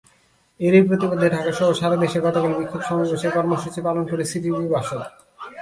এরই 0.59 0.83
প্রতিবাদে 0.87 1.27
ঢাকাসহ 1.29 1.67
সারা 1.73 1.97
দেশে 1.97 2.19
গতকাল 2.19 2.53
বিক্ষোভ 2.53 2.81
সমাবেশের 2.81 3.31
কর্মসূচি 3.33 3.79
পালন 3.81 4.03
করে 4.09 4.23
সিপিবি-বাসদ। 4.31 5.01